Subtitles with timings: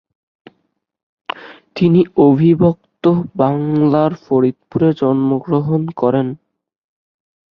[1.75, 3.03] তিনি অবিভক্ত
[3.35, 6.27] বাংলার ফরিদপুরে জন্মগ্রহণ করেন।